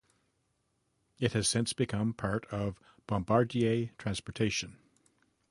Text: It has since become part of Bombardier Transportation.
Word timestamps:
It 1.19 1.33
has 1.33 1.47
since 1.47 1.73
become 1.73 2.15
part 2.15 2.45
of 2.47 2.79
Bombardier 3.05 3.91
Transportation. 3.99 4.79